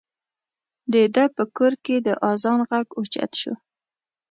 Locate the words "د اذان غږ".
2.05-2.87